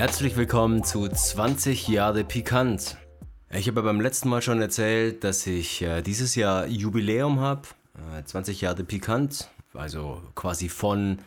Herzlich 0.00 0.34
willkommen 0.34 0.82
zu 0.82 1.06
20 1.06 1.86
Jahre 1.88 2.24
Pikant. 2.24 2.96
Ich 3.50 3.68
habe 3.68 3.82
beim 3.82 4.00
letzten 4.00 4.30
Mal 4.30 4.40
schon 4.40 4.62
erzählt, 4.62 5.24
dass 5.24 5.46
ich 5.46 5.82
äh, 5.82 6.00
dieses 6.00 6.36
Jahr 6.36 6.66
Jubiläum 6.66 7.38
habe. 7.38 7.68
Äh, 8.16 8.24
20 8.24 8.62
Jahre 8.62 8.82
Pikant, 8.82 9.50
also 9.74 10.22
quasi 10.34 10.70
von 10.70 11.18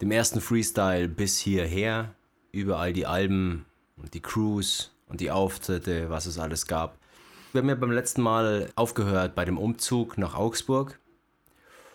dem 0.00 0.12
ersten 0.12 0.40
Freestyle 0.40 1.08
bis 1.08 1.38
hierher. 1.40 2.14
Überall 2.52 2.94
die 2.94 3.04
Alben 3.04 3.66
und 3.98 4.14
die 4.14 4.22
Crews 4.22 4.92
und 5.06 5.20
die 5.20 5.30
Auftritte, 5.30 6.08
was 6.08 6.24
es 6.24 6.38
alles 6.38 6.66
gab. 6.66 6.96
Wir 7.52 7.60
haben 7.60 7.68
ja 7.68 7.74
beim 7.74 7.92
letzten 7.92 8.22
Mal 8.22 8.70
aufgehört 8.76 9.34
bei 9.34 9.44
dem 9.44 9.58
Umzug 9.58 10.16
nach 10.16 10.34
Augsburg. 10.34 10.98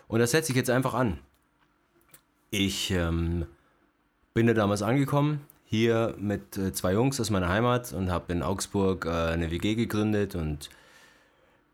Und 0.06 0.20
das 0.20 0.30
setze 0.30 0.52
ich 0.52 0.56
jetzt 0.56 0.70
einfach 0.70 0.94
an. 0.94 1.18
Ich 2.50 2.92
ähm, 2.92 3.46
bin 4.34 4.46
da 4.46 4.54
damals 4.54 4.82
angekommen, 4.82 5.40
hier 5.66 6.14
mit 6.18 6.56
äh, 6.56 6.72
zwei 6.72 6.92
Jungs 6.92 7.20
aus 7.20 7.30
meiner 7.30 7.48
Heimat 7.48 7.92
und 7.92 8.10
habe 8.10 8.32
in 8.32 8.42
Augsburg 8.42 9.04
äh, 9.04 9.10
eine 9.10 9.50
WG 9.50 9.74
gegründet 9.74 10.34
und 10.34 10.70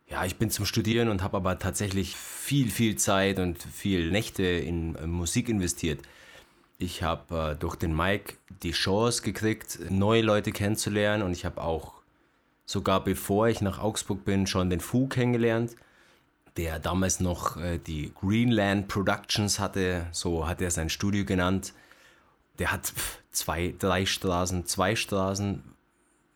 ja, 0.09 0.25
ich 0.25 0.37
bin 0.37 0.51
zum 0.51 0.67
Studieren 0.67 1.09
und 1.09 1.23
habe 1.23 1.37
aber 1.37 1.59
tatsächlich 1.59 2.17
viel, 2.17 2.71
viel 2.71 2.97
Zeit 2.97 3.39
und 3.39 3.63
viel 3.63 4.11
Nächte 4.11 4.43
in 4.43 4.97
äh, 4.97 5.07
Musik 5.07 5.49
investiert. 5.49 6.01
Ich 6.79 7.03
habe 7.03 7.57
durch 7.61 7.77
den 7.77 7.95
Mike 7.95 8.35
die 8.63 8.73
Chance 8.73 9.23
gekriegt, 9.23 9.79
neue 9.89 10.23
Leute 10.23 10.51
kennenzulernen 10.51 11.23
und 11.23 11.31
ich 11.31 11.45
habe 11.45 11.63
auch 11.63 11.93
sogar 12.67 13.05
bevor 13.05 13.47
ich 13.47 13.61
nach 13.61 13.79
Augsburg 13.79 14.25
bin, 14.25 14.49
schon 14.49 14.69
den 14.69 14.81
Fu 14.81 15.07
kennengelernt, 15.07 15.77
der 16.57 16.81
damals 16.81 17.21
noch 17.21 17.57
die 17.87 18.13
Greenland 18.21 18.89
Productions 18.89 19.61
hatte, 19.61 20.09
so 20.11 20.49
hat 20.49 20.61
er 20.61 20.73
sein 20.73 20.89
Studio 20.89 21.25
genannt. 21.25 21.73
Der 22.59 22.73
hat 22.73 22.93
zwei, 23.31 23.75
drei 23.79 24.07
Straßen, 24.07 24.67
zwei 24.67 24.95
Straßen, 24.97 25.63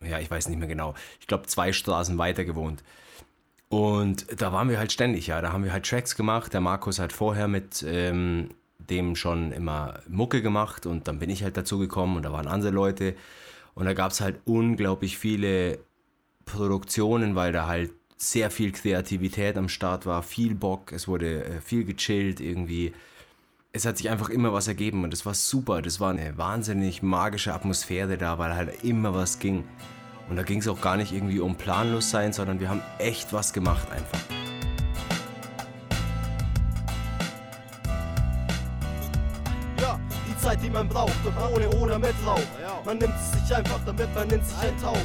ja, 0.02 0.18
ich 0.18 0.30
weiß 0.30 0.48
nicht 0.48 0.58
mehr 0.58 0.68
genau, 0.68 0.94
ich 1.20 1.26
glaube 1.26 1.46
zwei 1.46 1.72
Straßen 1.72 2.18
weiter 2.18 2.44
gewohnt. 2.44 2.82
Und 3.68 4.40
da 4.40 4.52
waren 4.52 4.68
wir 4.68 4.78
halt 4.78 4.92
ständig, 4.92 5.26
ja, 5.26 5.40
da 5.40 5.52
haben 5.52 5.64
wir 5.64 5.72
halt 5.72 5.86
Tracks 5.86 6.14
gemacht. 6.14 6.52
Der 6.52 6.60
Markus 6.60 6.98
hat 6.98 7.12
vorher 7.12 7.48
mit 7.48 7.84
ähm, 7.86 8.50
dem 8.78 9.16
schon 9.16 9.52
immer 9.52 10.00
Mucke 10.08 10.42
gemacht 10.42 10.86
und 10.86 11.08
dann 11.08 11.18
bin 11.18 11.30
ich 11.30 11.42
halt 11.42 11.56
dazu 11.56 11.78
gekommen 11.78 12.16
und 12.16 12.22
da 12.24 12.32
waren 12.32 12.46
andere 12.46 12.70
Leute. 12.70 13.16
Und 13.74 13.86
da 13.86 13.92
gab 13.92 14.12
es 14.12 14.20
halt 14.20 14.40
unglaublich 14.44 15.18
viele 15.18 15.78
Produktionen, 16.44 17.34
weil 17.34 17.52
da 17.52 17.66
halt 17.66 17.90
sehr 18.16 18.50
viel 18.50 18.72
Kreativität 18.72 19.58
am 19.58 19.68
Start 19.68 20.06
war, 20.06 20.22
viel 20.22 20.54
Bock, 20.54 20.92
es 20.92 21.06
wurde 21.06 21.44
äh, 21.44 21.60
viel 21.60 21.84
gechillt 21.84 22.40
irgendwie. 22.40 22.92
Es 23.72 23.84
hat 23.84 23.98
sich 23.98 24.08
einfach 24.08 24.30
immer 24.30 24.52
was 24.52 24.68
ergeben 24.68 25.04
und 25.04 25.12
das 25.12 25.26
war 25.26 25.34
super. 25.34 25.82
Das 25.82 26.00
war 26.00 26.10
eine 26.10 26.38
wahnsinnig 26.38 27.02
magische 27.02 27.52
Atmosphäre 27.52 28.16
da, 28.16 28.38
weil 28.38 28.54
halt 28.54 28.84
immer 28.84 29.14
was 29.14 29.38
ging. 29.38 29.64
Und 30.28 30.36
da 30.36 30.42
ging 30.42 30.60
es 30.60 30.68
auch 30.68 30.80
gar 30.80 30.96
nicht 30.96 31.12
irgendwie 31.12 31.40
um 31.40 31.56
planlos 31.56 32.10
sein, 32.10 32.32
sondern 32.32 32.58
wir 32.58 32.68
haben 32.68 32.82
echt 32.98 33.32
was 33.32 33.52
gemacht 33.52 33.86
einfach. 33.90 34.18
Ja, 39.80 40.00
die 40.26 40.38
Zeit, 40.38 40.62
die 40.62 40.70
man 40.70 40.88
braucht, 40.88 41.12
doch 41.24 41.50
ohne 41.54 41.68
oder 41.70 41.98
mit 41.98 42.14
Rauch. 42.26 42.40
Man 42.86 42.98
nimmt 42.98 43.14
es 43.16 43.32
sich 43.32 43.56
einfach, 43.56 43.80
damit 43.84 44.14
man 44.14 44.30
in 44.30 44.42
sich 44.42 44.56
eintaucht. 44.58 45.04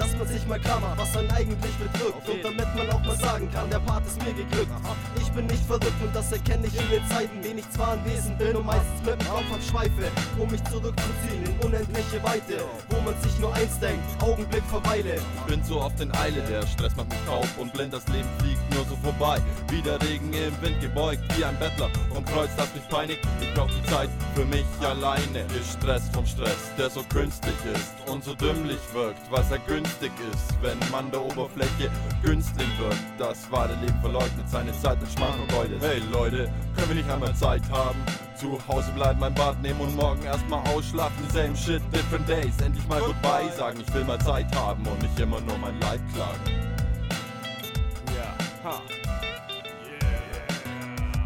Lass 0.00 0.16
man 0.16 0.26
sich 0.26 0.46
mal 0.46 0.58
klar 0.58 0.80
was 0.96 1.14
man 1.14 1.30
eigentlich 1.30 1.76
bedrückt. 1.76 2.28
Und 2.28 2.42
damit 2.42 2.74
man 2.74 2.90
auch 2.90 3.04
mal 3.04 3.16
sagen 3.16 3.50
kann, 3.52 3.68
der 3.70 3.80
Part 3.80 4.06
ist 4.06 4.18
mir 4.24 4.32
geglückt. 4.32 4.72
Ich 5.20 5.27
bin 5.32 5.46
nicht 5.46 5.64
verrückt 5.64 6.00
und 6.02 6.14
das 6.14 6.32
erkenne 6.32 6.66
ich 6.66 6.78
in 6.78 6.88
den 6.90 7.06
Zeiten, 7.08 7.42
denen 7.42 7.58
ich 7.58 7.70
zwar 7.70 7.92
anwesend 7.92 8.38
bin 8.38 8.56
und 8.56 8.66
meistens 8.66 9.00
mit 9.04 9.20
dem 9.20 9.28
Kopf 9.28 9.52
abschweife, 9.52 10.10
um 10.38 10.50
mich 10.50 10.62
zurückzuziehen 10.64 11.44
in 11.44 11.66
unendliche 11.66 12.22
Weite, 12.22 12.64
wo 12.88 13.00
man 13.00 13.14
sich 13.22 13.38
nur 13.38 13.54
eins 13.54 13.78
denkt, 13.80 14.04
Augenblick 14.22 14.64
verweile. 14.64 15.14
Ich 15.16 15.54
bin 15.54 15.62
so 15.64 15.80
oft 15.80 16.00
in 16.00 16.14
Eile, 16.16 16.40
der 16.42 16.66
Stress 16.66 16.94
macht 16.96 17.08
mich 17.08 17.18
taub 17.26 17.48
und 17.58 17.72
blind, 17.72 17.92
das 17.92 18.06
Leben 18.08 18.28
fliegt 18.38 18.74
nur 18.74 18.84
so 18.84 18.96
vorbei. 18.96 19.40
Wie 19.68 19.82
der 19.82 20.00
Regen 20.02 20.32
im 20.32 20.62
Wind 20.62 20.80
gebeugt, 20.80 21.22
wie 21.36 21.44
ein 21.44 21.58
Bettler 21.58 21.90
vom 22.12 22.24
Kreuz, 22.24 22.50
das 22.56 22.72
mich 22.74 22.88
peinigt. 22.88 23.20
Ich 23.40 23.52
brauch 23.54 23.70
die 23.70 23.90
Zeit 23.90 24.08
für 24.34 24.44
mich 24.44 24.66
alleine. 24.82 25.44
Gestresst 25.48 26.12
vom 26.14 26.26
Stress, 26.26 26.70
der 26.78 26.90
so 26.90 27.02
künstlich 27.04 27.54
ist 27.74 28.08
und 28.08 28.24
so 28.24 28.34
dümmlich 28.34 28.80
wirkt, 28.92 29.20
was 29.30 29.50
er 29.50 29.58
günstig 29.60 30.12
ist, 30.32 30.54
wenn 30.62 30.78
man 30.90 31.10
der 31.10 31.22
Oberfläche 31.22 31.90
Günstling 32.22 32.70
wird. 32.78 32.96
Das 33.18 33.50
wahre 33.50 33.74
Leben 33.76 33.98
verleugnet 34.00 34.48
seine 34.48 34.72
Zeit 34.80 35.00
mit 35.28 35.50
Schmachgebäude. 35.50 35.78
Hey 35.80 36.02
Leute, 36.12 36.50
können 36.76 36.88
wir 36.88 36.94
nicht 36.96 37.10
einmal 37.10 37.34
Zeit 37.34 37.62
haben? 37.70 37.98
Zu 38.36 38.58
Hause 38.68 38.90
bleiben, 38.92 39.18
mein 39.20 39.34
Bad 39.34 39.60
nehmen 39.62 39.80
und 39.80 39.96
morgen 39.96 40.22
erstmal 40.22 40.66
ausschlafen. 40.68 41.16
Same 41.32 41.56
shit, 41.56 41.82
different 41.92 42.28
days. 42.28 42.54
Endlich 42.64 42.86
mal 42.88 43.00
goodbye 43.00 43.50
sagen. 43.56 43.80
Ich 43.80 43.92
will 43.92 44.04
mal 44.04 44.18
Zeit 44.20 44.54
haben 44.54 44.86
und 44.86 45.02
nicht 45.02 45.18
immer 45.18 45.40
nur 45.40 45.58
mein 45.58 45.78
Leid 45.80 46.00
klagen. 46.14 46.40
Ja, 48.16 48.70
ha. 48.70 48.80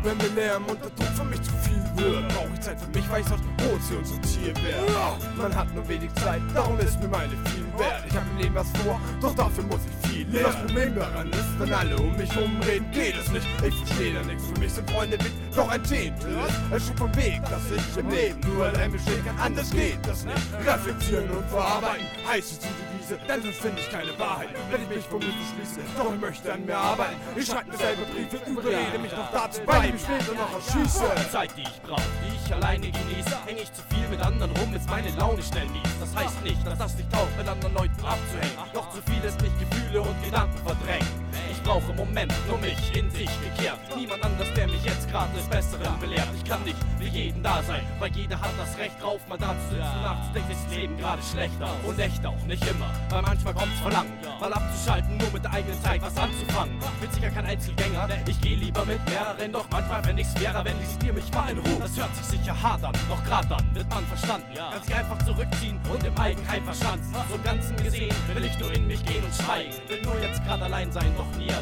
Wenn 0.02 0.16
mir 0.16 0.28
Lärm 0.34 0.64
und 0.64 0.80
der 0.82 0.90
Druck 0.90 1.14
für 1.14 1.24
mich 1.24 1.42
zu 1.42 1.52
viel 1.62 1.82
wird, 1.94 2.28
brauche 2.30 2.48
ich 2.54 2.60
Zeit 2.60 2.80
für 2.80 2.88
mich, 2.88 3.08
weil 3.08 3.20
ich 3.20 3.26
sonst 3.28 3.44
Ozean 3.72 4.04
zum 4.04 4.22
Tier 4.22 4.54
werde. 4.56 4.92
Man 5.36 5.54
hat 5.54 5.72
nur 5.74 5.86
wenig 5.86 6.12
Zeit, 6.14 6.40
darum 6.52 6.76
ist 6.80 7.00
mir 7.00 7.08
meine 7.08 7.30
viel 7.30 7.64
wert. 7.78 8.02
Ich 8.08 8.16
hab 8.16 8.24
im 8.32 8.38
Leben 8.38 8.54
was 8.54 8.69
vor, 8.82 9.00
doch 9.20 9.34
dafür 9.36 9.62
muss 9.64 9.80
ich 9.86 10.08
viel 10.08 10.12
lernen. 10.31 10.53
Das 10.53 10.56
Problem 10.66 10.94
daran 10.94 11.31
ist, 11.31 11.59
wenn 11.59 11.72
alle 11.72 11.97
um 11.97 12.16
mich 12.16 12.37
rumreden, 12.37 12.91
geht 12.93 13.15
es 13.16 13.31
nicht. 13.31 13.47
Ich 13.66 13.75
verstehe 13.75 14.15
da 14.15 14.22
nichts, 14.22 14.44
für 14.47 14.60
mich 14.60 14.72
sind 14.72 14.91
Freunde 14.91 15.19
mit 15.19 15.33
doch 15.55 15.69
ein 15.69 15.84
Zehntel 15.84 16.38
ein 16.71 16.81
Stück 16.81 16.99
vom 16.99 17.15
Weg, 17.16 17.43
dass 17.44 17.62
ich 17.71 17.99
im 17.99 18.09
Leben 18.09 18.41
nur 18.41 18.66
allein 18.66 18.93
bestehen 18.93 19.25
kann. 19.25 19.38
Anders 19.38 19.71
geht 19.71 19.99
das 20.06 20.25
nicht. 20.25 20.37
Reflektieren 20.66 21.31
und 21.31 21.44
verarbeiten 21.50 22.06
heißt 22.27 22.53
es 22.53 22.59
die 22.61 22.69
Devise, 22.69 23.19
denn 23.28 23.43
sonst 23.43 23.61
finde 23.61 23.81
ich 23.81 23.91
keine 23.91 24.19
Wahrheit, 24.19 24.49
wenn 24.71 24.82
ich 24.82 24.88
mich 24.88 25.05
von 25.06 25.19
mir 25.19 25.32
verschließe. 25.32 25.81
Doch 25.99 26.15
ich 26.15 26.21
möchte 26.21 26.53
an 26.53 26.65
mir 26.65 26.77
arbeiten. 26.77 27.16
Ich 27.37 27.47
schreibe 27.47 27.71
mir 27.71 27.77
selber 27.77 28.03
Briefe, 28.15 28.50
überrede 28.50 28.99
mich 29.00 29.12
noch 29.12 29.31
dazu, 29.32 29.61
bei 29.66 29.87
ihm 29.88 29.99
später 29.99 30.32
noch 30.34 30.55
erschieße. 30.55 31.05
Die 31.19 31.31
Zeit, 31.31 31.50
die 31.56 31.62
ich 31.62 31.82
brauche, 31.82 32.03
die 32.25 32.37
ich 32.44 32.55
alleine 32.55 32.87
genieße. 32.87 33.37
Häng 33.47 33.56
ich 33.56 33.72
zu 33.72 33.82
viel 33.91 34.09
mit 34.09 34.21
anderen 34.21 34.50
rum, 34.56 34.75
ist 34.75 34.88
meine 34.88 35.11
Laune 35.16 35.43
schnell 35.43 35.69
mies. 35.69 35.93
Das 36.00 36.15
heißt 36.16 36.43
nicht, 36.43 36.66
dass 36.66 36.78
das 36.78 36.97
nicht 36.97 37.12
taugt, 37.12 37.37
mit 37.37 37.49
anderen 37.49 37.75
Leuten 37.75 38.05
abzuhängen. 38.05 38.56
Doch 38.72 38.88
zu 38.91 39.03
viel 39.03 39.22
ist 39.25 39.41
mich 39.43 39.53
Gefühle 39.59 39.81
und 40.00 40.25
Gedanken 40.25 40.58
verdrängt. 40.64 41.04
Ich 41.04 41.22
brauche 41.62 41.91
im 41.91 41.97
Moment 41.97 42.33
nur 42.49 42.59
mich 42.59 42.78
in 42.97 43.11
sich 43.11 43.31
gekehrt. 43.41 43.78
Niemand 43.97 44.23
anders, 44.25 44.49
der 44.55 44.67
mich 44.69 44.84
jetzt 44.84 45.09
gerade 45.11 45.33
des 45.34 45.47
Besseren 45.47 45.99
belehrt. 46.00 46.28
Ich 46.37 46.45
kann 46.45 46.62
nicht 46.65 46.77
für 46.99 47.05
jeden 47.05 47.43
da 47.43 47.62
sein, 47.62 47.83
weil 47.99 48.11
jeder 48.12 48.41
hat 48.41 48.50
das 48.59 48.77
Recht 48.78 49.00
drauf, 49.03 49.21
mal 49.28 49.39
da 49.39 49.55
zu 49.59 49.75
sitzen 49.75 49.97
und 49.97 50.03
nachzudenken, 50.03 50.50
ist 50.50 50.65
das 50.67 50.75
Leben 50.75 50.99
gerade 50.99 51.23
schlechter. 51.23 51.71
Und 51.87 51.99
echt 51.99 52.25
auch 52.27 52.43
nicht 52.47 52.65
immer, 52.69 52.91
weil 53.11 53.23
manchmal 53.23 53.55
kommt's 53.55 53.81
verlangen, 53.81 54.12
mal 54.41 54.53
abzuschalten, 54.53 55.17
nur 55.17 55.31
mit 55.33 55.45
der 55.45 55.53
eigenen 55.53 55.83
Zeit 55.83 56.03
was 56.03 56.17
anzufangen. 56.17 56.78
Bin 57.00 57.11
sicher 57.11 57.31
kein 57.31 57.47
Einzelgänger, 57.47 58.09
ich 58.27 58.41
geh 58.41 58.55
lieber 58.55 58.84
mit 58.84 59.05
mehreren, 59.09 59.53
doch 59.53 59.67
manchmal 59.71 60.03
fände 60.03 60.23
ich's 60.23 60.33
schwerer, 60.37 60.65
wenn 60.65 60.77
ich 60.81 60.99
dir 60.99 61.12
mich 61.12 61.31
mal 61.33 61.50
in 61.50 61.59
Ruhe. 61.59 61.79
Das 61.81 61.97
hört 61.97 62.15
sich 62.17 62.39
sicher 62.39 62.61
hart 62.61 62.84
an, 62.84 62.93
doch 63.09 63.25
grad 63.25 63.50
dann 63.50 63.75
wird 63.75 63.89
man 63.91 64.05
verstanden. 64.06 64.47
Kann 64.55 64.83
sich 64.83 64.94
einfach 64.94 65.19
zurückziehen 65.25 65.81
und 65.93 66.05
im 66.05 66.17
Eigenheim 66.19 66.65
verschanzen. 66.65 67.15
So 67.29 67.34
im 67.34 67.44
Ganzen 67.44 67.77
gesehen 67.77 68.15
will 68.34 68.44
ich 68.44 68.59
nur 68.59 68.73
in 68.73 68.87
mich 68.87 69.05
gehen 69.05 69.25
und 69.25 69.34
schweigen. 69.34 69.73
Will 69.89 70.03
nur 70.03 70.19
jetzt 70.21 70.44
grad 70.44 70.62
allein 70.62 70.91
sein, 70.93 71.12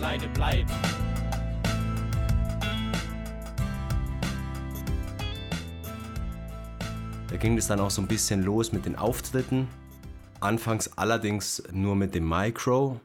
alleine 0.00 0.28
bleiben. 0.28 0.70
Da 7.28 7.36
ging 7.36 7.56
es 7.56 7.66
dann 7.66 7.80
auch 7.80 7.90
so 7.90 8.02
ein 8.02 8.08
bisschen 8.08 8.42
los 8.42 8.72
mit 8.72 8.86
den 8.86 8.96
Auftritten. 8.96 9.68
Anfangs 10.40 10.96
allerdings 10.96 11.62
nur 11.70 11.94
mit 11.94 12.14
dem 12.14 12.28
Micro. 12.28 13.00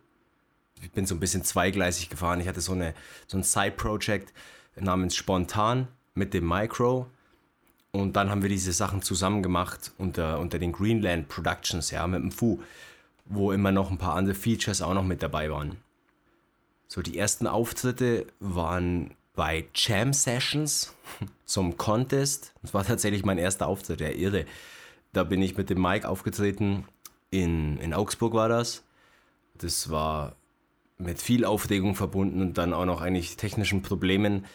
Ich 0.82 0.92
bin 0.92 1.06
so 1.06 1.16
ein 1.16 1.20
bisschen 1.20 1.44
zweigleisig 1.44 2.10
gefahren. 2.10 2.40
Ich 2.40 2.48
hatte 2.48 2.62
so, 2.62 2.72
eine, 2.72 2.94
so 3.28 3.38
ein 3.38 3.44
Side-Project 3.44 4.34
namens 4.78 5.16
Spontan 5.16 5.88
mit 6.14 6.34
dem 6.34 6.48
Micro. 6.48 7.08
Und 7.92 8.16
dann 8.16 8.30
haben 8.30 8.42
wir 8.42 8.50
diese 8.50 8.74
Sachen 8.74 9.02
zusammen 9.02 9.44
gemacht 9.44 9.92
unter, 9.98 10.40
unter 10.40 10.60
den 10.60 10.72
Greenland 10.72 11.28
Productions, 11.28 11.92
ja, 11.92 12.06
mit 12.08 12.22
dem 12.22 12.32
Fu, 12.32 12.62
wo 13.26 13.52
immer 13.52 13.72
noch 13.72 13.92
ein 13.92 13.98
paar 13.98 14.16
andere 14.16 14.36
Features 14.36 14.82
auch 14.82 14.94
noch 14.94 15.04
mit 15.04 15.24
dabei 15.24 15.50
waren. 15.50 15.78
So, 16.88 17.02
die 17.02 17.18
ersten 17.18 17.48
Auftritte 17.48 18.28
waren 18.40 19.16
bei 19.36 19.66
Jam 19.74 20.14
Sessions 20.14 20.94
zum 21.46 21.78
Contest. 21.78 22.54
Das 22.62 22.74
war 22.74 22.86
tatsächlich 22.86 23.26
mein 23.26 23.38
erster 23.38 23.68
Auftritt, 23.68 24.00
der 24.00 24.18
irre. 24.18 24.46
Da 25.14 25.24
bin 25.24 25.42
ich 25.42 25.58
mit 25.58 25.70
dem 25.70 25.82
Mike 25.82 26.08
aufgetreten. 26.08 26.86
In, 27.32 27.78
in 27.80 27.94
Augsburg 27.94 28.34
war 28.34 28.50
das. 28.50 28.84
Das 29.58 29.90
war 29.90 30.36
mit 30.98 31.22
viel 31.22 31.46
Aufregung 31.46 31.96
verbunden 31.96 32.42
und 32.42 32.58
dann 32.58 32.74
auch 32.74 32.86
noch 32.86 33.02
eigentlich 33.02 33.38
technischen 33.38 33.82
Problemen. 33.82 34.46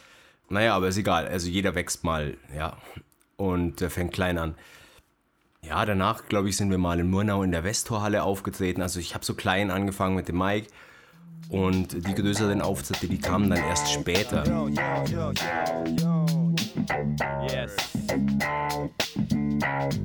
Naja, 0.48 0.74
aber 0.74 0.88
ist 0.88 0.96
egal. 0.96 1.28
Also 1.28 1.48
jeder 1.48 1.74
wächst 1.74 2.04
mal, 2.04 2.36
ja. 2.54 2.76
Und 3.36 3.80
äh, 3.80 3.90
fängt 3.90 4.12
klein 4.12 4.38
an. 4.38 4.54
Ja, 5.62 5.84
danach, 5.84 6.26
glaube 6.26 6.48
ich, 6.48 6.56
sind 6.56 6.70
wir 6.70 6.78
mal 6.78 6.98
in 7.00 7.10
Murnau 7.10 7.42
in 7.42 7.52
der 7.52 7.64
Westtorhalle 7.64 8.22
aufgetreten. 8.22 8.82
Also 8.82 8.98
ich 8.98 9.14
habe 9.14 9.24
so 9.24 9.34
klein 9.34 9.70
angefangen 9.70 10.16
mit 10.16 10.28
dem 10.28 10.38
Mike. 10.38 10.68
Und 11.48 12.06
die 12.06 12.14
größeren 12.14 12.60
Auftritte, 12.60 13.08
die 13.08 13.18
kamen 13.18 13.50
dann 13.50 13.58
erst 13.58 13.90
später. 13.92 14.44
Yes. 17.48 17.76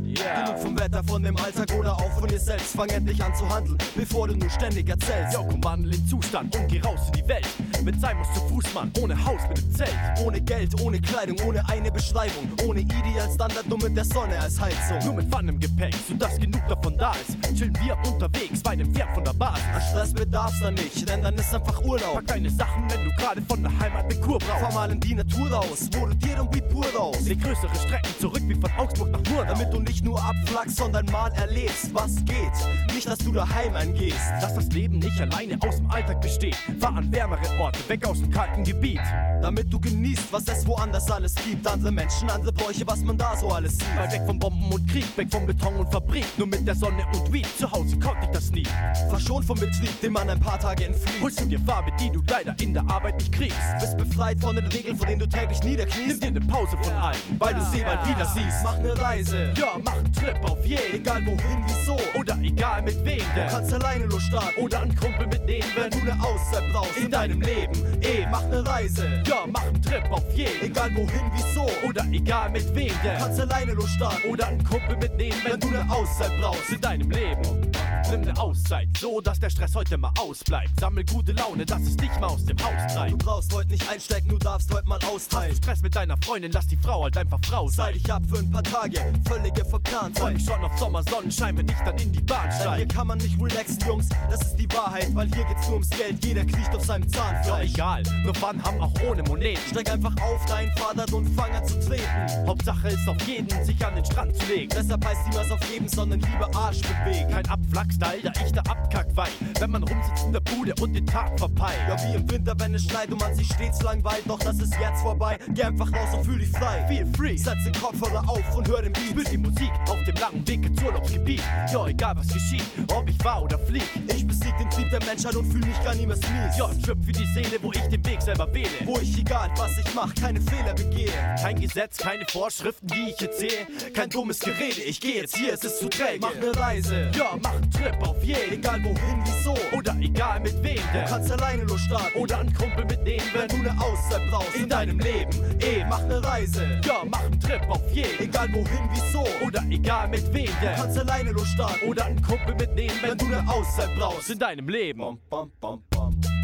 Yeah. 0.03 0.45
Genug 0.45 0.59
vom 0.59 0.79
Wetter, 0.79 1.03
von 1.03 1.23
dem 1.23 1.37
Alltag 1.37 1.71
oder 1.77 1.93
auch 1.93 2.11
von 2.19 2.27
dir 2.27 2.39
selbst. 2.39 2.75
Fang 2.75 2.89
endlich 2.89 3.23
an 3.23 3.33
zu 3.35 3.47
handeln, 3.47 3.77
bevor 3.95 4.27
du 4.27 4.35
nur 4.35 4.49
ständig 4.49 4.89
erzählst. 4.89 5.33
Yo, 5.33 5.43
komm, 5.43 5.63
wandel 5.63 5.91
den 5.91 6.07
Zustand 6.07 6.55
und 6.55 6.67
geh 6.67 6.79
raus 6.81 6.99
in 7.07 7.21
die 7.21 7.27
Welt. 7.27 7.47
Mit 7.83 7.99
Seimos 8.01 8.27
zu 8.33 8.39
Fußmann, 8.47 8.91
ohne 8.99 9.15
Haus, 9.23 9.41
mit 9.47 9.57
dem 9.59 9.75
Zelt. 9.75 9.95
Ohne 10.25 10.41
Geld, 10.41 10.81
ohne 10.81 10.99
Kleidung, 10.99 11.37
ohne 11.47 11.67
eine 11.69 11.91
Beschreibung. 11.91 12.49
Ohne 12.65 12.81
Idealstandard, 12.81 13.67
nur 13.67 13.77
mit 13.81 13.95
der 13.95 14.05
Sonne 14.05 14.39
als 14.39 14.59
Heizung. 14.59 14.97
Nur 15.05 15.13
mit 15.15 15.29
Pfannen 15.29 15.49
im 15.49 15.59
Gepäck, 15.59 15.93
sodass 16.07 16.37
genug 16.39 16.67
davon 16.67 16.97
da 16.97 17.11
ist. 17.11 17.57
Chillen 17.57 17.77
wir 17.83 17.97
unterwegs, 18.11 18.63
weit 18.65 18.79
entfernt 18.79 19.11
von 19.13 19.23
der 19.23 19.33
Basis. 19.33 19.63
An 19.73 19.81
Stress 19.81 20.13
bedarf's 20.13 20.59
dann 20.59 20.73
nicht, 20.73 21.07
denn 21.07 21.21
dann 21.21 21.35
ist 21.35 21.53
einfach 21.53 21.83
Urlaub. 21.83 22.15
Pack 22.15 22.27
deine 22.27 22.49
Sachen, 22.49 22.83
wenn 22.89 23.05
du 23.05 23.11
gerade 23.15 23.41
von 23.41 23.61
der 23.61 23.71
Heimat 23.79 24.05
eine 24.05 24.15
Kur 24.15 24.39
brauchst. 24.39 24.61
Fahr 24.61 24.73
mal 24.73 24.91
in 24.91 24.99
die 24.99 25.15
Natur 25.15 25.49
raus, 25.51 25.89
wo 25.93 26.07
du 26.07 26.15
dir 26.15 26.41
und 26.41 26.53
Weed 26.53 26.67
pur 26.69 26.85
raus. 26.97 27.21
Leg 27.25 27.41
größere 27.41 27.75
Strecken 27.75 28.11
zurück 28.19 28.41
wie 28.47 28.55
von 28.55 28.74
Augsburg 28.77 29.11
nach 29.11 29.21
Murnau. 29.31 29.53
Damit 29.53 29.73
du 29.73 29.79
nicht 29.79 30.03
nur 30.03 30.21
abflachst, 30.21 30.77
sondern 30.77 31.05
mal 31.07 31.31
erlebst, 31.33 31.93
was 31.93 32.15
geht. 32.25 32.93
Nicht, 32.93 33.07
dass 33.07 33.19
du 33.19 33.31
daheim 33.31 33.75
eingehst. 33.75 34.17
Dass 34.41 34.55
das 34.55 34.67
Leben 34.67 34.99
nicht 34.99 35.19
alleine 35.19 35.57
aus 35.61 35.77
dem 35.77 35.89
Alltag 35.89 36.21
besteht. 36.21 36.55
Fahr 36.79 36.95
an 36.95 37.11
wärmere 37.11 37.41
Orte, 37.59 37.79
weg 37.87 38.07
aus 38.07 38.19
dem 38.19 38.31
kalten 38.31 38.63
Gebiet. 38.63 39.01
Damit 39.41 39.71
du 39.71 39.79
genießt, 39.79 40.31
was 40.31 40.47
es 40.47 40.65
woanders 40.65 41.09
alles 41.11 41.35
gibt. 41.35 41.67
Andere 41.67 41.91
Menschen, 41.91 42.29
andere 42.29 42.51
Bräuche, 42.51 42.85
was 42.87 43.01
man 43.01 43.17
da 43.17 43.35
so 43.37 43.49
alles 43.49 43.77
sieht. 43.77 43.95
Mal 43.95 44.11
weg 44.11 44.21
von 44.25 44.39
Bomben 44.39 44.71
und 44.71 44.89
Krieg, 44.89 45.05
weg 45.17 45.27
von 45.31 45.45
Beton 45.45 45.75
und 45.75 45.91
Fabrik. 45.91 46.25
Nur 46.37 46.47
mit 46.47 46.67
der 46.67 46.75
Sonne 46.75 47.05
und 47.13 47.31
Weed, 47.31 47.47
zu 47.57 47.71
Hause 47.71 47.97
konnte 47.99 48.25
ich 48.25 48.31
das 48.31 48.51
nie. 48.51 48.67
Verschont 49.09 49.45
vom 49.45 49.59
Betrieb, 49.59 50.01
dem 50.01 50.13
man 50.13 50.29
ein 50.29 50.39
paar 50.39 50.59
Tage 50.59 50.85
entflieht. 50.85 51.21
Holst 51.21 51.39
du 51.41 51.45
dir 51.45 51.59
Farbe, 51.59 51.91
die 51.99 52.09
du 52.11 52.21
leider 52.29 52.55
in 52.59 52.73
der 52.73 52.83
Arbeit 52.89 53.17
nicht 53.17 53.31
kriegst. 53.31 53.57
Bist 53.79 53.97
befreit 53.97 54.39
von 54.39 54.55
den 54.55 54.65
Regeln, 54.67 54.97
von 54.97 55.07
denen 55.07 55.19
du 55.19 55.27
täglich 55.27 55.61
Nimm 55.61 55.71
niederkniest. 55.71 56.23
dir 56.23 56.27
eine 56.27 56.41
Pause 56.41 56.77
von 56.81 56.93
allem, 56.93 57.17
weil 57.39 57.53
du 57.53 57.61
sie 57.71 57.81
bald 57.81 58.07
wieder 58.07 58.25
siehst. 58.25 58.54
Mach 58.63 58.77
ne 58.79 58.97
Reise, 59.01 59.53
Ja, 59.57 59.77
mach 59.83 59.93
einen 59.97 60.11
Trip 60.13 60.35
auf 60.43 60.65
jeden. 60.65 60.95
egal 60.95 61.25
wohin, 61.25 61.63
wieso. 61.67 61.97
Oder 62.19 62.37
egal 62.41 62.81
mit 62.81 63.03
wem 63.05 63.19
Du 63.19 63.47
kannst 63.51 63.73
alleine 63.73 64.05
losstarten. 64.05 64.63
Oder 64.63 64.81
einen 64.81 64.95
Kumpel 64.95 65.27
mitnehmen, 65.27 65.65
Wenn 65.75 65.89
du 65.91 65.97
ne 66.05 66.17
Auszeit 66.21 66.63
brauchst 66.71 66.97
in 66.97 67.11
deinem 67.11 67.41
Leben. 67.41 67.73
eh, 68.01 68.25
mach 68.31 68.45
ne 68.47 68.65
Reise. 68.65 69.23
Ja, 69.27 69.45
mach 69.47 69.63
einen 69.63 69.81
Trip 69.81 70.03
auf 70.11 70.23
jeden. 70.33 70.61
Egal 70.63 70.89
wohin, 70.95 71.31
wieso. 71.35 71.67
Oder 71.87 72.03
egal 72.11 72.49
mit 72.51 72.73
wem 72.75 72.87
Du 73.03 73.09
kannst 73.19 73.39
alleine 73.39 73.73
losstarten. 73.73 74.29
Oder 74.31 74.47
einen 74.47 74.63
Kumpel 74.63 74.97
mitnehmen, 74.97 75.37
Wenn 75.43 75.59
du 75.59 75.67
ne 75.69 75.85
Auszeit 75.89 76.31
brauchst. 76.39 76.69
in 76.71 76.81
deinem 76.81 77.09
Leben. 77.11 77.71
Nimm 78.11 78.21
ne 78.21 78.37
Auszeit, 78.39 78.87
so 78.99 79.19
dass 79.19 79.39
der 79.39 79.49
Stress 79.49 79.75
heute 79.75 79.97
mal 79.97 80.11
ausbleibt. 80.19 80.79
Sammel 80.79 81.03
gute 81.05 81.31
Laune, 81.33 81.65
dass 81.65 81.81
es 81.81 81.97
dich 81.97 82.09
mal 82.19 82.27
aus 82.27 82.45
dem 82.45 82.57
Haus 82.59 82.71
Du 82.87 82.93
treibt. 82.93 83.17
brauchst 83.19 83.53
heute 83.53 83.69
nicht 83.71 83.89
einstecken, 83.89 84.29
du 84.29 84.37
darfst 84.37 84.73
heute 84.73 84.87
mal 84.87 84.99
austeilen. 85.11 85.55
Stress 85.55 85.81
mit 85.81 85.95
deiner 85.95 86.15
Freundin, 86.23 86.51
lass 86.51 86.67
die 86.67 86.77
Frau 86.77 87.03
halt 87.03 87.17
einfach 87.17 87.39
Frau 87.45 87.67
Sei 87.67 87.75
sein. 87.85 87.93
dich 87.93 88.11
ab 88.13 88.21
für 88.29 88.37
ein 88.39 88.51
paar 88.51 88.63
Tage, 88.63 88.99
völlige 89.27 89.61
Freu 89.61 89.69
Verplantheit. 89.71 90.33
mich 90.35 90.45
schon 90.45 90.63
auf 90.63 90.77
Sommersonnenschein, 90.77 91.57
wenn 91.57 91.67
ich 91.67 91.75
dann 91.83 91.97
in 91.97 92.11
die 92.11 92.21
Bahn 92.21 92.43
Denn 92.43 92.51
hier 92.51 92.61
steig. 92.61 92.89
kann 92.89 93.07
man 93.07 93.17
nicht 93.17 93.41
relaxen, 93.41 93.79
Jungs, 93.87 94.09
das 94.29 94.41
ist 94.41 94.55
die 94.55 94.67
Wahrheit, 94.71 95.13
weil 95.15 95.27
hier 95.33 95.43
geht's 95.45 95.65
nur 95.65 95.73
ums 95.73 95.89
Geld, 95.89 96.23
jeder 96.23 96.45
kriecht 96.45 96.75
auf 96.75 96.85
seinem 96.85 97.03
Ja, 97.03 97.09
Zahnfleisch. 97.09 97.71
egal, 97.73 98.03
nur 98.23 98.33
wann 98.39 98.63
haben 98.63 98.79
auch 98.81 98.93
ohne 99.09 99.23
Moneten. 99.23 99.59
Steig 99.69 99.91
einfach 99.91 100.15
auf 100.21 100.45
dein 100.45 100.69
Fahrrad 100.77 101.11
und 101.11 101.27
fang 101.35 101.51
an 101.51 101.65
zu 101.67 101.79
treten. 101.79 102.47
Hauptsache 102.47 102.89
ist 102.89 103.07
auf 103.07 103.21
jeden, 103.27 103.49
sich 103.65 103.85
an 103.85 103.95
den 103.95 104.05
Strand 104.05 104.35
zu 104.37 104.45
legen. 104.47 104.69
Deshalb 104.75 105.03
heißt 105.05 105.27
niemals 105.27 105.51
auf 105.51 105.59
geben, 105.71 105.87
sondern 105.87 106.19
lieber 106.19 106.49
Arsch 106.55 106.81
bewegen. 106.81 107.29
Kein 107.31 107.47
Abflachstyle, 107.47 107.94
da 107.97 108.13
ich 108.13 108.51
der 108.51 108.67
Abkackwein. 108.69 109.31
Wenn 109.59 109.71
man 109.71 109.83
rumsitzt 109.83 110.25
in 110.25 110.33
der 110.33 110.39
Bude 110.41 110.73
und 110.81 110.93
den 110.93 111.05
Tag 111.05 111.37
verpeilt. 111.37 111.79
Ja, 111.87 111.97
wie 112.03 112.15
im 112.15 112.29
Winter, 112.29 112.53
wenn 112.57 112.73
es 112.73 112.83
schneit 112.83 113.11
und 113.11 113.19
man 113.19 113.35
sich 113.35 113.47
stets 113.47 113.81
langweilt, 113.81 114.23
doch 114.27 114.39
das 114.39 114.59
ist 114.59 114.73
jetzt 114.79 115.01
vorbei. 115.01 115.37
Geh 115.49 115.63
einfach 115.63 115.91
raus 115.91 116.15
und 116.17 116.25
fühl 116.25 116.39
dich 116.39 116.49
frei. 116.51 116.85
Feel 116.87 117.05
free. 117.15 117.37
Setz 117.37 117.63
den 117.63 117.73
Kopfhörer 117.73 118.23
auf 118.27 118.55
und 118.55 118.67
hör 118.67 118.81
den 118.81 118.93
Spür 118.95 119.23
Beat. 119.23 119.31
die 119.31 119.37
Musik 119.37 119.71
auf 119.89 120.03
dem 120.05 120.15
langen 120.15 120.47
Weg 120.47 120.65
ins 120.65 120.81
Urlaubsgebiet. 120.81 121.41
Ja, 121.71 121.87
egal 121.87 122.15
was 122.17 122.27
geschieht, 122.27 122.63
ob 122.93 123.09
ich 123.09 123.17
fahr 123.17 123.43
oder 123.43 123.59
flieg. 123.59 123.83
Ich 124.07 124.25
besieg 124.25 124.57
den 124.57 124.69
Trieb 124.69 124.89
der 124.89 125.03
Menschheit 125.05 125.35
und 125.35 125.51
fühl 125.51 125.65
mich 125.65 125.83
gar 125.83 125.95
niemals 125.95 126.19
mies. 126.21 126.57
Ja, 126.57 126.67
ein 126.67 126.81
Trip 126.81 126.97
für 127.03 127.11
die 127.11 127.25
Seele, 127.33 127.57
wo 127.61 127.71
ich 127.71 127.81
den 127.81 128.05
Weg 128.05 128.21
selber 128.21 128.51
wähle. 128.53 128.69
Wo 128.85 128.97
ich, 128.99 129.17
egal 129.17 129.49
was 129.57 129.77
ich 129.77 129.93
mach, 129.93 130.13
keine 130.15 130.41
Fehler 130.41 130.73
begehe. 130.73 131.11
Kein 131.41 131.59
Gesetz, 131.59 131.97
keine 131.97 132.25
Vorschriften, 132.27 132.87
die 132.87 133.11
ich 133.11 133.19
jetzt 133.19 133.39
sehe. 133.39 133.67
Kein 133.93 134.09
dummes 134.09 134.39
Gerede, 134.39 134.81
ich 134.81 134.99
geh 134.99 135.17
jetzt 135.17 135.37
hier, 135.37 135.53
es 135.53 135.63
ist 135.63 135.79
zu 135.79 135.89
träge. 135.89 136.19
Mach 136.21 136.35
ne 136.35 136.55
Reise, 136.59 137.11
Ja, 137.15 137.37
mach 137.41 137.53
einen 137.53 137.71
Trip 137.71 137.84
auf 138.01 138.23
jeden. 138.23 138.53
egal 138.53 138.83
wohin, 138.83 139.19
wieso. 139.25 139.55
Oder 139.75 139.95
egal 139.99 140.39
mit 140.39 140.53
wem 140.63 140.75
Du 140.75 140.81
denn. 140.93 141.05
kannst 141.07 141.31
alleine 141.31 141.63
losstarten. 141.63 142.21
Oder 142.21 142.39
einen 142.39 142.53
Kumpel 142.53 142.85
mitnehmen, 142.85 143.23
Wenn 143.33 143.47
du 143.47 143.57
ne 143.57 143.75
Auszeit 143.79 144.21
brauchst 144.29 144.55
in 144.55 144.69
deinem 144.69 144.99
Leben. 144.99 145.31
eh, 145.61 145.83
mach 145.87 146.01
ne 146.05 146.23
Reise. 146.23 146.81
Ja, 146.85 147.03
mach 147.09 147.23
einen 147.23 147.39
Trip 147.39 147.61
auf 147.69 147.81
jeden. 147.91 148.19
Egal 148.23 148.49
wohin, 148.53 148.89
wieso. 148.93 149.25
Oder 149.45 149.63
egal 149.69 150.07
mit 150.09 150.33
wem 150.33 150.45
Du 150.45 150.51
denn. 150.61 150.75
kannst 150.75 150.97
alleine 150.99 151.31
losstarten. 151.31 151.87
Oder 151.89 152.05
einen 152.05 152.21
Kumpel 152.21 152.55
mitnehmen, 152.55 152.93
Wenn 153.01 153.17
du 153.17 153.25
ne 153.27 153.43
Auszeit 153.47 153.89
brauchst. 153.97 154.29
in 154.29 154.39
deinem 154.39 154.67
Leben. 154.69 154.99
Bam, 155.01 155.19
bam, 155.29 155.51
bam, 155.59 155.83
bam. 155.89 156.34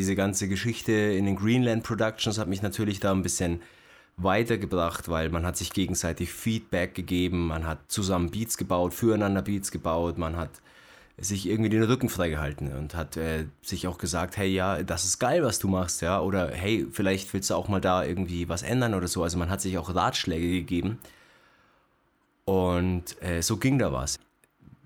Diese 0.00 0.16
ganze 0.16 0.48
Geschichte 0.48 0.92
in 0.92 1.26
den 1.26 1.36
Greenland 1.36 1.82
Productions 1.82 2.38
hat 2.38 2.48
mich 2.48 2.62
natürlich 2.62 3.00
da 3.00 3.12
ein 3.12 3.20
bisschen 3.20 3.60
weitergebracht, 4.16 5.10
weil 5.10 5.28
man 5.28 5.44
hat 5.44 5.58
sich 5.58 5.74
gegenseitig 5.74 6.32
Feedback 6.32 6.94
gegeben, 6.94 7.48
man 7.48 7.66
hat 7.66 7.80
zusammen 7.88 8.30
Beats 8.30 8.56
gebaut, 8.56 8.94
füreinander 8.94 9.42
Beats 9.42 9.70
gebaut, 9.70 10.16
man 10.16 10.38
hat 10.38 10.62
sich 11.18 11.46
irgendwie 11.46 11.68
den 11.68 11.82
Rücken 11.82 12.08
freigehalten 12.08 12.72
und 12.72 12.94
hat 12.94 13.18
äh, 13.18 13.44
sich 13.60 13.88
auch 13.88 13.98
gesagt, 13.98 14.38
hey 14.38 14.48
ja, 14.48 14.82
das 14.82 15.04
ist 15.04 15.18
geil, 15.18 15.44
was 15.44 15.58
du 15.58 15.68
machst, 15.68 16.00
ja, 16.00 16.18
oder 16.18 16.50
hey, 16.50 16.86
vielleicht 16.90 17.34
willst 17.34 17.50
du 17.50 17.54
auch 17.54 17.68
mal 17.68 17.82
da 17.82 18.02
irgendwie 18.02 18.48
was 18.48 18.62
ändern 18.62 18.94
oder 18.94 19.06
so. 19.06 19.22
Also 19.22 19.36
man 19.36 19.50
hat 19.50 19.60
sich 19.60 19.76
auch 19.76 19.94
Ratschläge 19.94 20.48
gegeben 20.48 20.98
und 22.46 23.22
äh, 23.22 23.42
so 23.42 23.58
ging 23.58 23.78
da 23.78 23.92
was. 23.92 24.18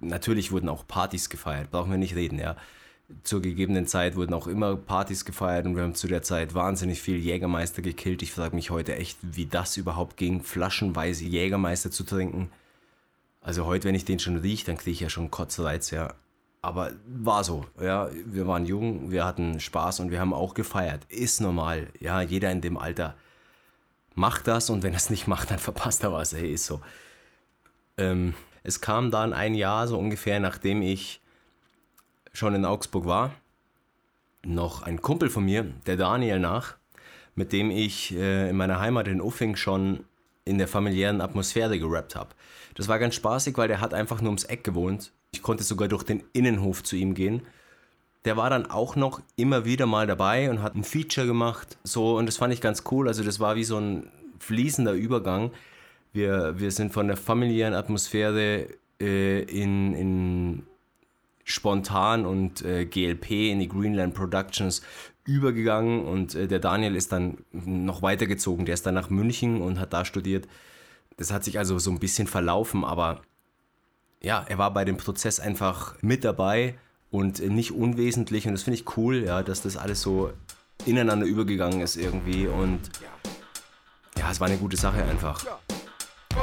Natürlich 0.00 0.50
wurden 0.50 0.68
auch 0.68 0.84
Partys 0.88 1.30
gefeiert, 1.30 1.70
brauchen 1.70 1.92
wir 1.92 1.98
nicht 1.98 2.16
reden, 2.16 2.40
ja. 2.40 2.56
Zur 3.22 3.42
gegebenen 3.42 3.86
Zeit 3.86 4.16
wurden 4.16 4.32
auch 4.32 4.46
immer 4.46 4.76
Partys 4.76 5.24
gefeiert 5.24 5.66
und 5.66 5.76
wir 5.76 5.82
haben 5.82 5.94
zu 5.94 6.08
der 6.08 6.22
Zeit 6.22 6.54
wahnsinnig 6.54 7.02
viel 7.02 7.18
Jägermeister 7.18 7.82
gekillt. 7.82 8.22
Ich 8.22 8.32
frage 8.32 8.56
mich 8.56 8.70
heute 8.70 8.96
echt, 8.96 9.18
wie 9.20 9.46
das 9.46 9.76
überhaupt 9.76 10.16
ging, 10.16 10.42
flaschenweise 10.42 11.24
Jägermeister 11.24 11.90
zu 11.90 12.04
trinken. 12.04 12.50
Also 13.42 13.66
heute, 13.66 13.88
wenn 13.88 13.94
ich 13.94 14.06
den 14.06 14.18
schon 14.18 14.38
rieche, 14.38 14.64
dann 14.64 14.78
kriege 14.78 14.92
ich 14.92 15.00
ja 15.00 15.10
schon 15.10 15.30
Kotzreiz, 15.30 15.90
ja. 15.90 16.14
Aber 16.62 16.92
war 17.06 17.44
so, 17.44 17.66
ja. 17.78 18.08
Wir 18.24 18.46
waren 18.46 18.64
jung, 18.64 19.10
wir 19.10 19.26
hatten 19.26 19.60
Spaß 19.60 20.00
und 20.00 20.10
wir 20.10 20.18
haben 20.18 20.32
auch 20.32 20.54
gefeiert. 20.54 21.04
Ist 21.10 21.42
normal, 21.42 21.88
ja. 22.00 22.22
Jeder 22.22 22.50
in 22.50 22.62
dem 22.62 22.78
Alter 22.78 23.14
macht 24.14 24.46
das 24.48 24.70
und 24.70 24.82
wenn 24.82 24.94
er 24.94 24.98
es 24.98 25.10
nicht 25.10 25.26
macht, 25.26 25.50
dann 25.50 25.58
verpasst 25.58 26.02
er 26.04 26.12
was. 26.12 26.32
Hey, 26.32 26.54
ist 26.54 26.64
so. 26.64 26.80
Ähm, 27.98 28.32
es 28.62 28.80
kam 28.80 29.10
dann 29.10 29.34
ein 29.34 29.54
Jahr, 29.54 29.88
so 29.88 29.98
ungefähr, 29.98 30.40
nachdem 30.40 30.80
ich 30.80 31.20
schon 32.34 32.54
in 32.54 32.66
Augsburg 32.66 33.06
war, 33.06 33.32
noch 34.44 34.82
ein 34.82 35.00
Kumpel 35.00 35.30
von 35.30 35.46
mir, 35.46 35.64
der 35.86 35.96
Daniel 35.96 36.38
nach, 36.38 36.76
mit 37.34 37.52
dem 37.52 37.70
ich 37.70 38.14
äh, 38.14 38.50
in 38.50 38.56
meiner 38.56 38.80
Heimat 38.80 39.08
in 39.08 39.22
Uffing 39.22 39.56
schon 39.56 40.04
in 40.44 40.58
der 40.58 40.68
familiären 40.68 41.22
Atmosphäre 41.22 41.78
gerappt 41.78 42.14
habe. 42.14 42.30
Das 42.74 42.88
war 42.88 42.98
ganz 42.98 43.14
spaßig, 43.14 43.56
weil 43.56 43.68
der 43.68 43.80
hat 43.80 43.94
einfach 43.94 44.20
nur 44.20 44.28
ums 44.28 44.44
Eck 44.44 44.64
gewohnt. 44.64 45.12
Ich 45.32 45.42
konnte 45.42 45.64
sogar 45.64 45.88
durch 45.88 46.02
den 46.02 46.22
Innenhof 46.32 46.82
zu 46.82 46.96
ihm 46.96 47.14
gehen. 47.14 47.42
Der 48.24 48.36
war 48.36 48.50
dann 48.50 48.70
auch 48.70 48.96
noch 48.96 49.20
immer 49.36 49.64
wieder 49.64 49.86
mal 49.86 50.06
dabei 50.06 50.50
und 50.50 50.62
hat 50.62 50.74
ein 50.74 50.84
Feature 50.84 51.26
gemacht. 51.26 51.78
So, 51.82 52.16
und 52.18 52.26
das 52.26 52.36
fand 52.36 52.52
ich 52.52 52.60
ganz 52.60 52.84
cool. 52.90 53.08
Also, 53.08 53.22
das 53.22 53.40
war 53.40 53.56
wie 53.56 53.64
so 53.64 53.78
ein 53.78 54.10
fließender 54.38 54.92
Übergang. 54.92 55.50
Wir, 56.12 56.58
wir 56.58 56.70
sind 56.70 56.92
von 56.92 57.06
der 57.06 57.16
familiären 57.16 57.74
Atmosphäre 57.74 58.68
äh, 59.00 59.42
in, 59.42 59.94
in 59.94 60.66
spontan 61.44 62.26
und 62.26 62.64
äh, 62.64 62.86
GLP 62.86 63.30
in 63.52 63.60
die 63.60 63.68
Greenland 63.68 64.14
Productions 64.14 64.82
übergegangen 65.24 66.04
und 66.04 66.34
äh, 66.34 66.48
der 66.48 66.58
Daniel 66.58 66.96
ist 66.96 67.12
dann 67.12 67.38
noch 67.52 68.02
weitergezogen. 68.02 68.66
Der 68.66 68.74
ist 68.74 68.86
dann 68.86 68.94
nach 68.94 69.10
München 69.10 69.60
und 69.60 69.78
hat 69.78 69.92
da 69.92 70.04
studiert. 70.04 70.48
Das 71.16 71.32
hat 71.32 71.44
sich 71.44 71.58
also 71.58 71.78
so 71.78 71.90
ein 71.90 72.00
bisschen 72.00 72.26
verlaufen, 72.26 72.84
aber 72.84 73.22
ja, 74.20 74.44
er 74.48 74.58
war 74.58 74.72
bei 74.72 74.84
dem 74.84 74.96
Prozess 74.96 75.38
einfach 75.38 75.96
mit 76.02 76.24
dabei 76.24 76.74
und 77.10 77.40
äh, 77.40 77.48
nicht 77.48 77.72
unwesentlich 77.72 78.46
und 78.46 78.52
das 78.52 78.62
finde 78.62 78.80
ich 78.80 78.96
cool, 78.96 79.24
ja, 79.24 79.42
dass 79.42 79.62
das 79.62 79.76
alles 79.76 80.00
so 80.00 80.32
ineinander 80.86 81.26
übergegangen 81.26 81.80
ist 81.82 81.96
irgendwie 81.96 82.46
und 82.46 82.80
ja, 84.18 84.30
es 84.30 84.40
war 84.40 84.48
eine 84.48 84.56
gute 84.56 84.76
Sache 84.76 85.02
einfach. 85.04 85.44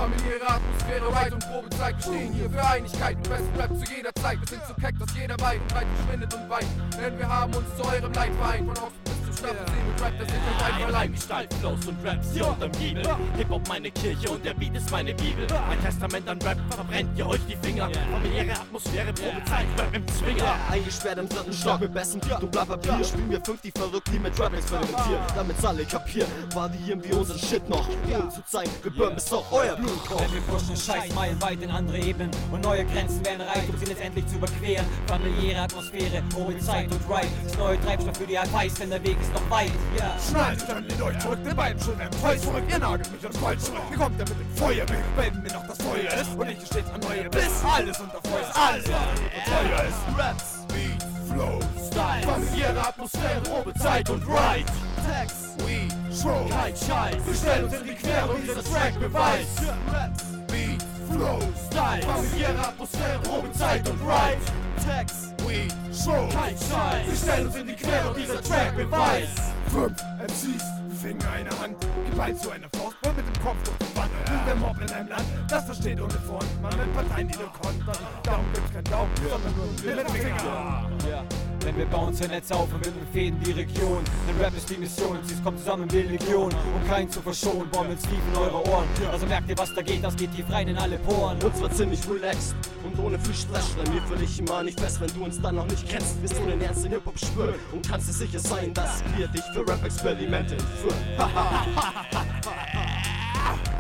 Familiäre 0.02 0.50
Atmosphäre, 0.50 1.14
Weit- 1.14 1.34
und 1.34 1.46
Probezeit. 1.46 1.96
Wir 1.98 2.02
stehen 2.02 2.34
hier 2.34 2.50
für 2.50 2.66
Einigkeit 2.66 3.18
und 3.18 3.30
besten 3.30 3.52
bleibt 3.54 3.78
zu 3.78 3.94
jeder 3.94 4.16
Zeit. 4.16 4.40
Wir 4.40 4.48
sind 4.48 4.66
zu 4.66 4.74
keck, 4.74 4.98
dass 4.98 5.16
jeder 5.16 5.40
weit 5.40 5.62
und 5.62 5.68
breit 5.68 5.88
verschwindet 5.96 6.34
und 6.34 6.50
weint. 6.50 6.68
Denn 7.00 7.20
wir 7.20 7.30
haben 7.30 7.54
uns 7.54 7.68
zu 7.78 7.84
eurem 7.86 8.12
Leid 8.12 8.32
vereint. 8.34 8.66
Von 8.66 8.88
Osten 8.88 9.01
Staffel 9.42 9.68
sehen 9.74 9.88
mit 9.88 10.02
Rap, 10.02 10.14
das 10.20 10.28
ist 10.28 10.34
nicht 10.34 10.64
einfach 10.64 10.88
allein. 10.88 11.12
Gestalt, 11.12 11.54
Flows 11.56 11.88
und 11.88 12.06
Raps 12.06 12.28
hier 12.34 12.48
unterm 12.48 12.72
Giebel. 12.74 13.04
Hip-Hop 13.38 13.68
meine 13.68 13.92
Kirche 13.92 14.30
und 14.30 14.46
der 14.46 14.54
Beat 14.54 14.76
ist 14.76 14.92
meine 14.92 15.14
Bibel. 15.16 15.48
Mein 15.68 15.82
Testament 15.82 16.30
an 16.30 16.42
Rap 16.42 16.58
verbrennt 16.70 17.18
ihr 17.18 17.28
euch 17.28 17.40
die 17.50 17.56
Finger. 17.56 17.90
Familiäre 18.12 18.54
Atmosphäre, 18.54 19.14
Probezeit, 19.14 19.66
Rap 19.78 19.96
im 19.96 20.08
Zwinger. 20.08 20.56
Eingesperrt 20.70 21.18
im 21.18 21.28
dritten 21.28 21.54
Stock 21.54 21.82
mit 21.82 21.94
besten 21.94 22.20
Beat 22.20 22.42
und 22.42 22.52
Blattpapier 22.52 23.04
Spielen 23.04 23.32
wir 23.32 23.42
fünf, 23.44 23.62
die 23.62 23.72
verrückt, 23.72 24.08
die 24.14 24.20
mit 24.20 24.40
Rap 24.40 24.54
experimentieren 24.54 25.22
Damit's 25.36 25.66
alle 25.66 25.86
kapieren, 25.86 26.30
variieren 26.54 27.04
wir 27.04 27.18
unseren 27.18 27.40
Shit 27.40 27.68
noch 27.68 27.88
Ohne 27.90 28.30
zu 28.30 28.44
zeigen, 28.46 28.72
geburnt 28.84 29.16
bis 29.16 29.34
auch 29.34 29.52
euer 29.52 29.76
Blut 29.76 29.92
wir 30.32 30.42
pushen 30.42 30.78
Scheiß 30.78 31.14
meilenweit 31.14 31.62
in 31.62 31.70
andere 31.70 31.98
Ebenen 31.98 32.32
und 32.52 32.64
neue 32.64 32.86
Grenzen 32.86 33.26
werden 33.26 33.42
erreicht, 33.42 33.70
um 33.70 33.78
sie 33.78 33.86
letztendlich 33.86 34.26
zu 34.28 34.36
überqueren. 34.36 34.86
Familiäre 35.08 35.62
Atmosphäre, 35.62 36.24
ohne 36.38 36.60
Zeit 36.60 36.92
und 36.92 37.02
Right. 37.10 37.28
Das 37.44 37.58
neue 37.58 37.80
Treibstoff 37.82 38.18
für 38.18 38.28
die 38.28 38.38
Advice, 38.38 38.76
denn 38.76 38.90
der 38.90 39.04
Weg 39.04 39.18
ist 39.20 39.31
noch 39.34 39.50
weit. 39.50 39.72
Ja. 39.98 40.16
Schnallt 40.30 40.68
dann 40.68 40.84
lehnt 40.88 41.02
euch 41.02 41.20
zurück, 41.20 41.44
den 41.44 41.56
beiden 41.56 41.82
schon 41.82 42.00
im 42.00 42.10
Kreuz 42.22 42.42
zurück. 42.42 42.64
Ihr 42.70 42.80
nagelt 42.80 43.12
mich 43.12 43.24
ans 43.24 43.40
Kreuz 43.40 43.64
zurück. 43.66 43.82
Hier 43.90 43.98
kommt 43.98 44.20
er 44.20 44.30
mit 44.30 44.40
dem 44.40 44.56
Feuerblick, 44.56 45.04
wenn 45.16 45.42
mir 45.42 45.54
noch 45.54 45.68
das 45.68 45.78
Feuer 45.78 46.14
ist. 46.22 46.36
Und 46.36 46.50
ich 46.50 46.66
steht 46.66 46.86
an 46.94 47.00
neue 47.02 47.30
Biss. 47.30 47.64
Alles 47.64 48.00
unter 48.00 48.20
Feuer 48.30 48.42
ist, 48.42 48.58
alles 48.58 48.86
unter 48.86 49.52
Feuer 49.52 49.84
ist. 49.88 50.20
Raps, 50.20 50.68
Beat, 50.68 51.04
Flow, 51.32 51.60
Style, 51.88 52.24
familiäre 52.24 52.88
Atmosphäre, 52.88 53.42
Probezeit 53.42 54.10
und 54.10 54.28
Right. 54.28 54.66
Text, 55.10 55.68
Weed, 55.68 55.94
Show, 56.16 56.48
Kein 56.50 56.76
Scheiß, 56.76 57.16
Wir 57.26 57.36
stellen 57.36 57.66
uns 57.66 57.74
in 57.74 57.84
die 57.86 57.96
Quere 57.96 58.36
dieser 58.42 58.64
Track 58.64 59.00
beweist. 59.00 59.62
Raps, 59.92 60.24
Beat, 60.48 60.84
Flow, 61.10 61.40
Style, 61.70 62.04
familiäre 62.04 62.60
Atmosphäre, 62.60 63.20
Probezeit 63.24 63.90
und 63.90 64.08
Right. 64.08 64.38
Text, 64.86 65.31
Weed, 65.52 65.74
Show. 65.94 66.30
Kein 66.32 66.56
Scheiß, 66.56 67.08
wir 67.08 67.16
stellen 67.16 67.48
uns 67.48 67.56
in 67.56 67.68
die 67.68 67.76
Quere 67.76 68.10
und 68.10 68.18
dieser 68.18 68.42
Track 68.42 68.76
beweist. 68.76 69.40
Fünf 69.68 70.02
MCs, 70.20 70.64
Finger 71.02 71.32
eine 71.32 71.50
Hand, 71.60 71.76
geballt 72.10 72.40
zu 72.40 72.52
einer 72.52 72.70
Faust 72.76 72.96
und 73.06 73.18
mit 73.18 73.26
dem 73.26 73.44
Kopf 73.44 73.58
durch 73.64 73.78
die 73.78 73.98
Wand. 73.98 74.12
Und 74.30 74.48
der 74.48 74.56
Mob 74.56 74.82
in 74.82 74.92
einem 74.92 75.10
Land, 75.10 75.26
das 75.50 75.66
versteht 75.66 76.00
ohne 76.00 76.14
Front. 76.14 76.62
Man 76.62 76.78
mit 76.78 76.94
Parteien, 76.94 77.28
die 77.28 77.38
nur 77.38 77.52
kontern. 77.52 78.04
Darum 78.24 78.46
gibt's 78.54 78.74
kein 78.74 78.84
Daumen, 78.86 79.12
sondern 79.30 79.56
nur 79.56 79.66
einen 79.66 79.96
Mittelfinger. 79.96 80.90
Ja. 81.10 81.26
Denn 81.66 81.78
wir 81.78 81.86
bauen 81.86 82.10
unser 82.10 82.28
Netz 82.28 82.52
auf 82.52 82.74
und 82.74 82.82
binden 82.82 83.08
Fäden 83.14 83.40
die 83.44 83.52
Region. 83.52 84.04
Denn 84.28 84.38
Rap 84.44 84.56
ist 84.56 84.70
die 84.70 84.78
Mission 84.78 85.18
und 85.18 85.28
sie 85.28 85.36
kommt 85.44 85.60
zusammen 85.60 85.92
wie 85.92 86.02
Legion. 86.02 86.52
Um 86.52 86.88
keinen 86.88 87.10
zu 87.10 87.22
verschonen, 87.22 87.70
wir 87.72 87.80
uns 87.82 88.02
tief 88.02 88.20
in 88.34 88.40
eure 88.40 88.68
Ohren. 88.70 88.88
Also 89.12 89.26
merkt 89.26 89.50
ihr, 89.50 89.58
was 89.58 89.74
da 89.74 89.82
geht, 89.82 90.04
das 90.04 90.16
geht 90.16 90.34
tief 90.36 90.50
rein 90.50 90.68
in 90.68 90.78
alle 90.78 90.98
Poren. 91.00 91.42
Uns 91.44 91.62
war 91.62 91.72
ziemlich 91.72 92.00
relaxed 92.10 92.56
und 92.84 92.98
ohne 93.00 93.20
viel 93.20 93.34
Stress 93.34 93.72
Stellen 93.72 93.94
wir 93.94 94.02
für 94.02 94.16
dich 94.16 94.40
immer 94.40 94.64
nicht 94.64 94.80
fest, 94.80 95.00
wenn 95.02 95.14
du 95.14 95.26
uns 95.26 95.42
dann 95.42 95.56
noch 95.56 95.68
nicht 95.68 95.88
kennst 95.88 96.22
Wirst 96.22 96.38
du 96.38 96.46
den 96.46 96.62
Ernst 96.62 96.86
in 96.86 96.92
Hip-Hop 96.92 97.18
spüren 97.18 97.56
und 97.72 97.88
kannst 97.88 98.10
dir 98.10 98.14
sicher 98.14 98.40
sein, 98.40 98.74
dass 98.74 99.04
wir 99.16 99.28
dich 99.28 99.44
für 99.54 99.68
Rap-Experimente 99.68 100.56
entführen 100.56 100.98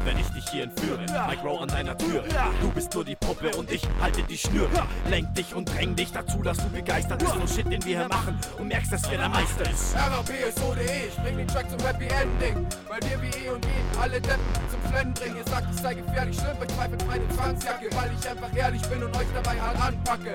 wenn 0.05 0.17
ich 0.17 0.27
dich 0.29 0.50
hier 0.50 0.63
entführe. 0.63 1.00
Mike 1.27 1.41
Row 1.43 1.62
an 1.62 1.67
deiner 1.67 1.98
Tür. 1.98 2.24
Du 2.62 2.72
bist 2.72 2.93
nur 2.93 3.05
die 3.05 3.15
Puppe 3.15 3.51
und 3.58 3.72
ich 3.72 3.81
halte 4.01 4.24
die 4.24 4.38
Schnür. 4.38 4.70
Lenk 5.10 5.34
dich 5.36 5.53
und 5.53 5.65
dräng 5.65 5.96
dich 5.96 6.12
dazu, 6.12 6.41
dass 6.41 6.58
du 6.58 6.70
begeistert 6.70 7.20
bist 7.20 7.34
von 7.34 7.48
Shit, 7.48 7.72
den 7.72 7.84
wir 7.86 8.00
hier 8.00 8.08
machen 8.08 8.38
und 8.58 8.67
merkst, 8.67 8.91
dass 8.91 9.10
wir 9.10 9.17
der 9.17 9.29
Meister 9.29 9.70
ist. 9.70 9.96
RAPSO.de, 9.96 11.08
ich 11.08 11.15
bring 11.24 11.38
den 11.38 11.48
Track 11.48 11.70
zum 11.70 11.79
Happy 11.86 12.05
Ending. 12.05 12.65
Weil 12.88 13.00
wir 13.10 13.22
wie 13.22 13.46
eh 13.46 13.50
und 13.50 13.65
je 13.65 14.00
alle 14.01 14.22
Deppen 14.22 14.39
zum 14.70 14.91
Flennen 14.91 15.13
bringen. 15.13 15.38
Ihr 15.38 15.51
sagt, 15.51 15.67
ich 15.74 15.81
sei 15.81 15.93
gefährlich, 15.93 16.38
schlimm, 16.38 16.58
pfeife 16.58 16.98
meine 17.08 17.27
Zwangsjacke. 17.29 17.89
Weil 17.96 18.12
ich 18.20 18.29
einfach 18.29 18.55
ehrlich 18.55 18.81
bin 18.84 19.03
und 19.03 19.15
euch 19.15 19.27
dabei 19.34 19.60
hart 19.60 19.81
anpacke. 19.81 20.34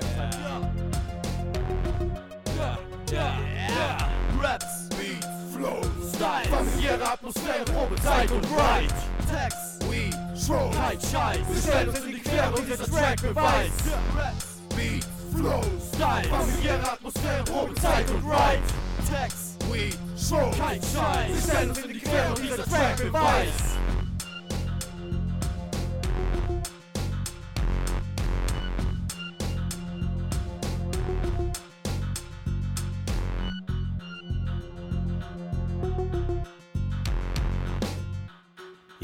Raps, 4.43 4.89
Beat, 4.91 5.25
Flow, 5.55 5.81
Style, 6.15 6.49
familiäre 6.51 7.11
Atmosphäre, 7.11 7.65
Probezeit 7.65 8.31
und 8.31 8.45
Right. 8.57 9.16
Text, 9.31 9.91
Weed, 9.91 10.15
Show, 10.37 10.71
Kein 10.71 11.01
Scheiß, 11.01 11.39
wir 11.49 11.63
stellen 11.63 11.89
uns 11.89 11.99
in 12.01 12.13
die 12.13 12.21
Quere 12.21 12.53
und 12.55 12.67
dieser 12.67 12.85
Track 12.85 13.23
beweist. 13.23 13.73
Raps, 14.17 14.47
Beat, 14.77 15.07
Flow, 15.35 15.63
Style, 15.95 16.29
familiäre 16.29 16.93
Atmosphäre, 16.93 17.45
Probezeit 17.45 18.11
und 18.11 18.31
Right. 18.31 18.61
Text, 19.11 19.57
Weed, 19.73 19.97
Show. 20.17 20.51
Kein 20.59 20.81
Scheiß, 20.81 21.29
wir 21.29 21.43
stellen 21.43 21.71
uns 21.71 21.79
in 21.79 21.93
die 21.93 22.01
Quere 22.01 22.29
und 22.29 22.43
dieser 22.43 22.65
Track 22.65 22.97
beweist. 22.99 23.77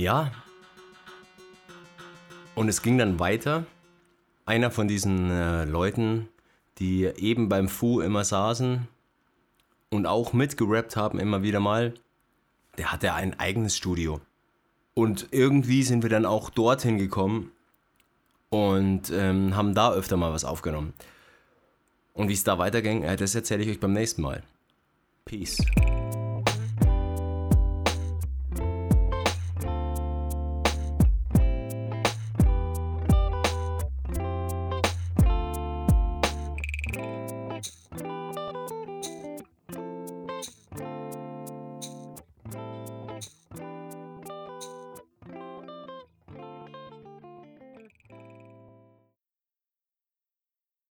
Ja. 0.02 0.32
Und 2.56 2.68
es 2.68 2.82
ging 2.82 2.98
dann 2.98 3.20
weiter. 3.20 3.64
Einer 4.44 4.72
von 4.72 4.88
diesen 4.88 5.30
äh, 5.30 5.64
Leuten, 5.64 6.28
die 6.78 7.04
eben 7.04 7.48
beim 7.48 7.68
Fu 7.68 8.00
immer 8.00 8.24
saßen 8.24 8.88
und 9.90 10.06
auch 10.06 10.32
mitgerappt 10.32 10.96
haben, 10.96 11.20
immer 11.20 11.44
wieder 11.44 11.60
mal, 11.60 11.94
der 12.78 12.90
hatte 12.90 13.14
ein 13.14 13.38
eigenes 13.38 13.76
Studio. 13.76 14.20
Und 14.94 15.28
irgendwie 15.30 15.84
sind 15.84 16.02
wir 16.02 16.10
dann 16.10 16.26
auch 16.26 16.50
dorthin 16.50 16.98
gekommen 16.98 17.52
und 18.50 19.10
ähm, 19.10 19.54
haben 19.54 19.72
da 19.72 19.92
öfter 19.92 20.16
mal 20.16 20.32
was 20.32 20.44
aufgenommen. 20.44 20.94
Und 22.12 22.28
wie 22.28 22.34
es 22.34 22.42
da 22.42 22.58
weiterging, 22.58 23.04
äh, 23.04 23.16
das 23.16 23.36
erzähle 23.36 23.62
ich 23.62 23.70
euch 23.70 23.80
beim 23.80 23.92
nächsten 23.92 24.22
Mal. 24.22 24.42
Peace. 25.24 25.58